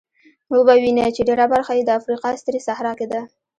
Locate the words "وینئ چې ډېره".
0.83-1.45